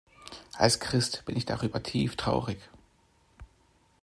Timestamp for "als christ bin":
0.57-1.37